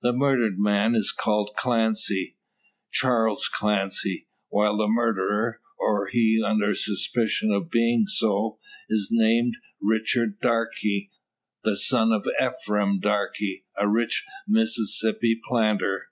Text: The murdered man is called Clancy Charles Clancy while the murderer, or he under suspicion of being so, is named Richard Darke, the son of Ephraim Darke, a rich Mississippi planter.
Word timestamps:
The 0.00 0.14
murdered 0.14 0.58
man 0.58 0.94
is 0.94 1.12
called 1.12 1.50
Clancy 1.54 2.38
Charles 2.90 3.46
Clancy 3.46 4.26
while 4.48 4.78
the 4.78 4.88
murderer, 4.88 5.60
or 5.78 6.06
he 6.06 6.42
under 6.42 6.74
suspicion 6.74 7.52
of 7.52 7.70
being 7.70 8.06
so, 8.06 8.58
is 8.88 9.10
named 9.12 9.58
Richard 9.82 10.40
Darke, 10.40 10.80
the 11.62 11.76
son 11.76 12.10
of 12.10 12.26
Ephraim 12.40 13.00
Darke, 13.00 13.36
a 13.78 13.86
rich 13.86 14.24
Mississippi 14.48 15.38
planter. 15.46 16.06